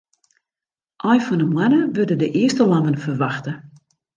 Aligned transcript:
Ein 1.09 1.21
fan 1.25 1.41
'e 1.41 1.47
moanne 1.49 1.81
wurde 1.95 2.15
de 2.21 2.29
earste 2.41 2.63
lammen 2.71 2.97
ferwachte. 3.03 3.53